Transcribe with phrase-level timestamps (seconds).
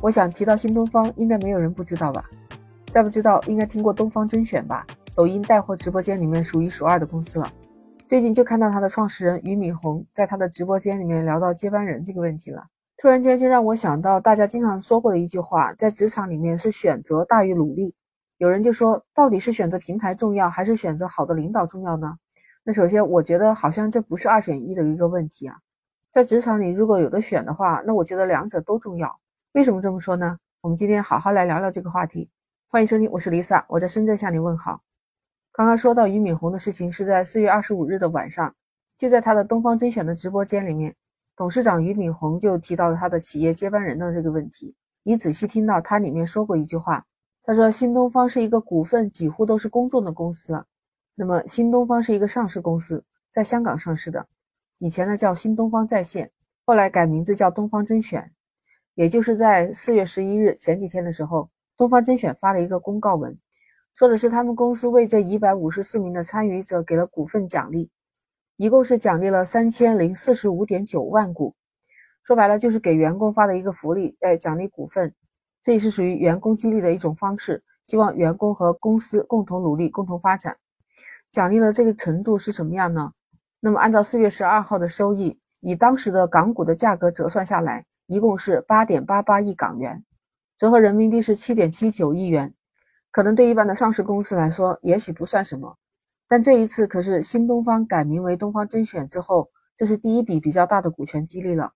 [0.00, 2.24] 我想提到新东方，应该没有人不知道吧？
[2.90, 4.86] 再不知道，应该听过东方甄选吧？
[5.16, 7.52] 抖音带货直播间里面数一数二的公司了。
[8.06, 12.64] 最近就看到他的创始人俞敏洪在他的直播间里面聊到接班人这个问题了，
[12.96, 17.92] 突然间就让我想到大家经常说过的一句话，在职场里面是选择大于努力。
[18.36, 22.14] 有人就说，到底是选择平台重要，还是选择好的领导重要呢？
[22.62, 25.56] 那首先，我觉得好像这不是二选一的一个问题啊。
[26.10, 29.18] 在职场里，如果有的选的话，那我觉得两者都重要。
[29.52, 30.38] 为什么这么说呢？
[30.60, 32.28] 我们今天好好来聊聊这个话题。
[32.68, 34.82] 欢迎收听，我是 Lisa，我在深圳向你问好。
[35.52, 38.54] 刚刚说到俞敏洪的事情是在四月二十五日的晚上，
[38.98, 40.94] 就在他的东方甄选的直播间里面，
[41.34, 44.76] 董事长俞敏洪就提到了他的企业接班人的这个问题。
[45.02, 47.02] 你仔细听到他里面说过一句话。
[47.42, 50.62] 他说：“新东方是一个股份几乎都是公众的公司，
[51.14, 54.26] 那么新东方是一个上市公司，在香港上市的，
[54.76, 56.30] 以前呢叫新东方在线，
[56.66, 58.30] 后来改名字叫东方甄选。
[58.98, 63.38] 也就是在四月十一日前几天的时候，东方甄选发了一个公告文，
[63.94, 67.92] 说的是他们公司为这一百五十四名的参与者给了股份奖励，
[68.56, 71.54] 一共是奖励了三千零四十五点九万股，
[72.24, 75.14] 说白了就是给员工发的一个福利，哎，奖励股份。”
[75.62, 80.56] 这也是属于员工激励的一种方式，希望员工和公司共同努力、共同发展。
[81.30, 83.12] 奖励的这个程度是什么样呢？
[83.60, 90.02] 那么按照四月十二号的收益，以当时的港股的价格折算下来，一共是八点八八亿港元，
[90.56, 92.54] 折合人民币是七点七九亿元。
[93.10, 95.76] 可能对一般的上市公司来说，也许不算什么，
[96.26, 101.72] 但这一次可是新东方改名为东方甄选之后，这是第一笔比较大的股权激励了。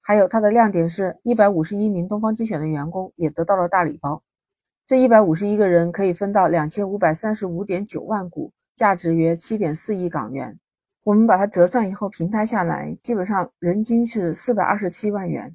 [0.00, 4.22] 还有它的亮点是，一百五十一名东方甄选的员工也得到了大礼包。
[4.86, 10.58] 这一百五十一个人可以分到两千五百三十五点九万股，价值约七点四亿港元。
[11.04, 15.54] 我们把它折算以后平摊下来，基本上人均是四百二十七万元。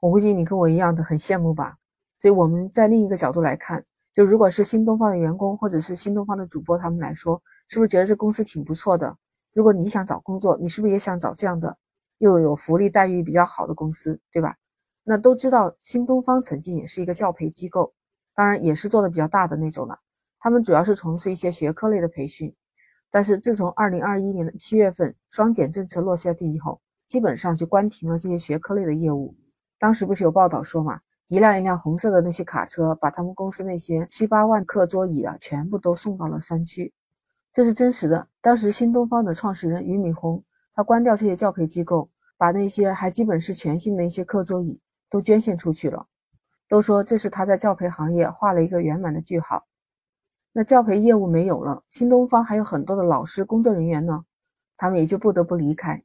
[0.00, 1.76] 我估计你跟我一样的很羡慕吧？
[2.18, 9.16] 所以我们在另一个角度来看，就如果是新东方的员工或者是新东方的主播他们来说，是不是觉得这公司挺不错的？
[9.52, 11.76] 如果你想找工作，你是不是也想找这样的？
[12.18, 14.56] 又有福利待遇比较好的公司，对吧？
[15.04, 17.92] 那都知道新东方曾经也是一个教培机构，
[18.34, 19.98] 当然也是做的比较大的那种了。
[20.38, 22.54] 他们主要是从事一些学科类的培训，
[23.10, 29.34] 但是自从二零二一年的七月份双减政策落下地以后，基本上就关停了这些学科类的业务。
[29.78, 36.92] 当时不是有报道说嘛，一辆一辆红色的那些卡车把他们公司那些七八万课桌椅啊，全部都送到了山区，
[37.52, 38.28] 这是真实的。
[38.40, 40.42] 当时新东方的创始人俞敏洪。
[40.74, 44.80] 他关掉这些教培机构，把那些还基本是全新的一些课桌椅
[45.10, 46.06] 都捐献出去了，
[46.68, 49.64] 都说这是他在教培行业画了一个圆满的句号。
[50.52, 54.24] 那教培业务没有了，新东方还有很多的老师、工作人员呢，
[54.76, 56.00] 他们也就不得不离开。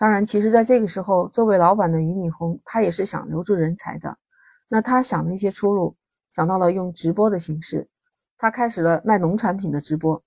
[0.00, 4.16] 当然，其实在这个时候，作为老板的俞敏洪，他也是想留住人才的。
[4.66, 5.94] 那他想了一些出路，
[6.30, 7.86] 想到了用直播的形式，
[8.38, 10.22] 他开始了卖农产品的直播。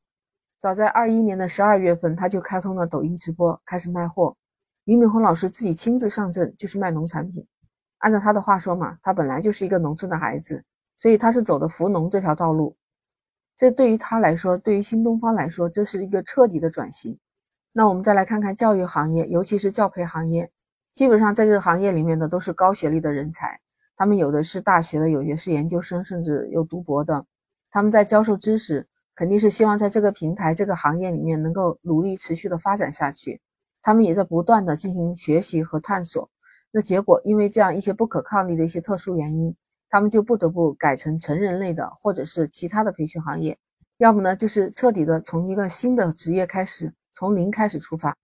[0.59, 4.37] 早在二一年的十二月份，他就开通了抖音直播，开始卖货。
[4.83, 7.43] 俞敏洪老师自己亲自上阵，就是卖农产品。
[7.97, 10.63] 按照他的话说嘛，他本来就是一个农村的孩子，
[10.97, 12.77] 所以他是走的扶农这条道路。
[13.57, 17.17] 这对于他来说，对于新东方来说，这是一个彻底的转型。
[17.73, 20.49] 那我们再来看看教育行业，尤其是教培行业，
[20.93, 23.59] 基本上在这个行业里面的都是高学历的人才，
[23.97, 27.25] 他们有的是大学的，有些是研究生，甚至有读博的，
[27.69, 28.87] 他们在教授知识。
[29.15, 33.39] 肯定是希望在这个平台、这个行业里面能够努力持续的发展下去。
[33.79, 36.27] 他们也在不断的进行学习和探索。
[36.71, 39.55] 那结果因为这样一些不可抗力的一些特殊原因，
[39.87, 43.55] 他们就不得不改成成人类的或者是其他的培训行业，
[43.97, 48.15] 要么呢就是彻底的从一个新的职业开始，从零开始出发。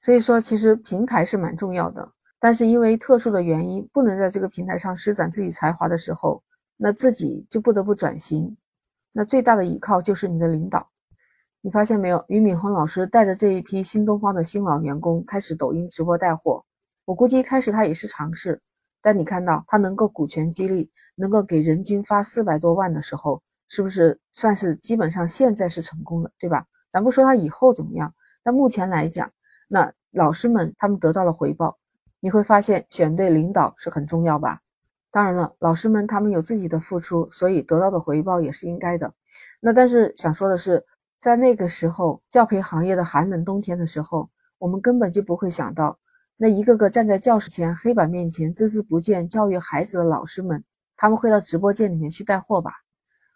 [0.00, 6.42] 所以说，其实平台是蛮重要的，但是因为特殊的原因，不能在这个平台上施展自己才华的时候，
[6.76, 8.56] 那自己就不得不转型。
[9.10, 10.88] 那最大的依靠就是你的领导，
[11.60, 12.24] 你发现没有？
[12.28, 16.64] 俞敏洪老师带着这一批新东方的新老员工开始抖音直播带货。
[17.04, 18.60] 我估计一开始他也是尝试，
[19.02, 26.64] 但你看到他能够股权激励，能够给人均发四百多万的时候，是不是算是基本上现在是成功的，对吧？
[26.92, 29.30] 咱不说他以后怎么样，但目前来讲，
[29.68, 31.78] 那老师们他们得到了回报，
[32.20, 34.60] 你会发现选对领导是很重要吧？
[35.10, 39.12] 当然了，老师们他们有自己的付出，所以得到的回报也是应该的。
[39.60, 40.84] 那但是想说的是，
[41.18, 45.98] 在那个时候教培行业的寒冷冬天的时候，我们根本就不会想到，
[46.36, 50.62] 那一个个站在教室前黑板面前孜孜不倦教育孩子的老师们，
[50.96, 52.72] 他们会到直播间里面去带货吧？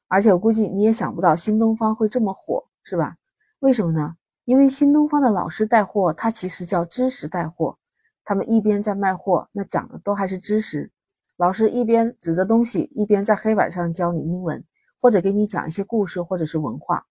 [0.08, 3.16] 而且我估计你也想不到新东方会这么火，是吧？
[3.60, 4.14] 为什么呢？
[4.44, 7.78] 因为新东方的老师带货，它其实叫知识带货，
[8.24, 10.90] 他们一边在卖货，那讲的都还是知识。
[11.36, 14.64] 老师一边指着东西，一边在黑板上教你英文，
[15.00, 17.06] 或者给你讲一些故事或者是文化。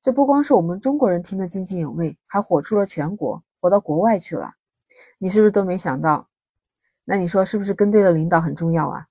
[0.00, 4.52] 这不光是我们中国人听得津津有味，还火出了全国，火到国外去了。
[5.18, 6.28] 你是不是都没想到？
[7.04, 9.06] 那你说是不是跟对了领导很重要啊？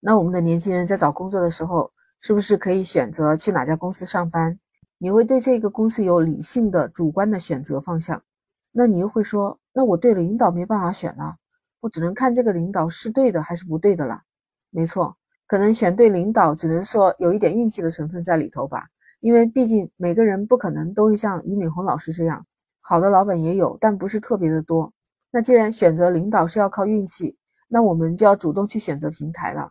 [0.00, 4.58] 那我们的年轻人在找工作的时候，是不是可以选择去哪家公司上班？
[5.02, 8.22] 你会对这个公司有理性的、主观的选择方向。
[8.70, 11.36] 那你又会说，那我对领导没办法选了，
[11.80, 14.20] 我只能看这个领导是对的还是不对的了。
[14.68, 15.16] 没错，
[15.46, 18.88] 可能选对领导，只能说有一点运气的成分在里头吧。
[19.20, 22.44] 因为毕竟每个人不可能都会像俞敏洪老师这样，
[22.82, 24.92] 好的老板也有，但不是特别的多。
[25.30, 27.38] 那既然选择领导是要靠运气，
[27.68, 29.70] 那我们就要主动去选择平台了。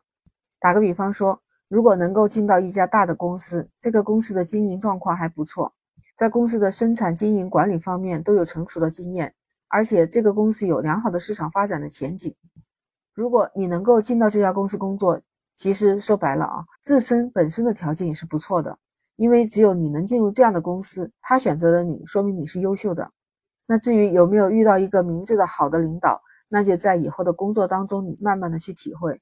[0.59, 1.39] 打个比方说，
[1.69, 5.71] 如果能够进到一家大的公司，这个公司的经营状况还不错，
[6.17, 9.31] 在公司的生产经营管理方面都有成熟的经验，
[9.67, 12.35] 而且这个公司有良好的市场发展的前景。
[13.13, 15.21] 如果你能够进到这家公司工作，
[15.55, 18.77] 其实说白了啊，自身本身的条件也是不错的。
[19.15, 23.11] 因为只有你能进入这样的公司，他选择了你，说明你是优秀的。
[23.67, 29.21] 那至于有没有遇到一个明智的好的领导，那就在以后的工作当中，你慢慢的去体会。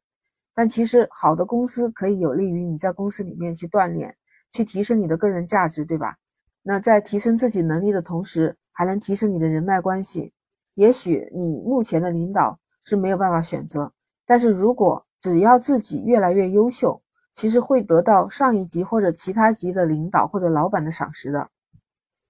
[0.57, 4.17] 但其实好的公司可以有利于你在公司里面去锻炼，
[4.49, 6.17] 去提升你的个人价值，对吧？
[6.63, 10.33] 那在提升自己能力的同时，还能提升你的人脉关系。
[10.73, 13.93] 也许你目前的领导是没有办法选择，
[14.25, 16.99] 但是如果只要自己越来越优秀。
[17.33, 21.47] 其实会得到上一级或者其他级的领导或者老板的赏识的，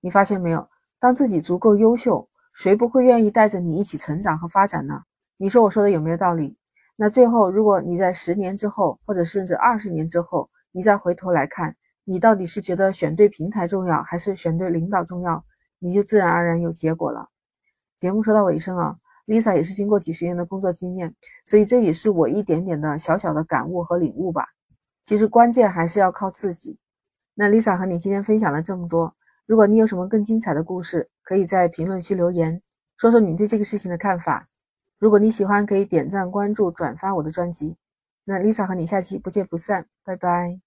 [0.02, 0.68] 你发现没有？
[1.00, 5.04] 当自己足够优秀，谁不会愿意带着你一起成长和发展呢？
[5.38, 6.58] 你说我说的有没有道理？
[7.00, 15.46] 那最后，如果你在十年之后，或者甚至二十年之后，你再回头来看，你到底是觉得选对平台重要，还是选对领导重要？
[15.78, 17.28] 你就自然而然有结果了。
[17.98, 18.96] 节目说到尾声啊
[19.28, 21.14] ，Lisa 也是经过几十年的工作经验，
[21.46, 24.48] 所以这也是我一点点的小小的感悟和领悟吧。
[25.04, 26.80] 其实关键还是要靠自己。
[27.36, 29.16] 那 Lisa 和你今天分享了这么多，
[29.46, 32.60] 如果你有什么更精彩的故事，可以在评论区留言，
[32.98, 34.48] 说说你对这个事情的看法。
[35.00, 37.76] 如果你喜欢，可以点赞、关注、转发我的专辑。
[38.26, 40.67] 那 Lisa 和你下期不见不散，拜拜。